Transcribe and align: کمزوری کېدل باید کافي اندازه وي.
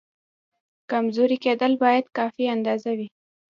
کمزوری 0.91 1.37
کېدل 1.43 1.71
باید 1.83 2.05
کافي 2.17 2.45
اندازه 2.55 2.91
وي. 2.97 3.07